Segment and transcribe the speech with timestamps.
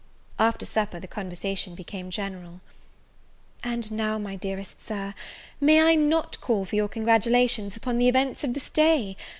[0.39, 2.61] After supper, the conversation became general.
[3.63, 5.13] And now, my dearest Sir,
[5.59, 9.15] may I not call for your congratulations upon the events of this day?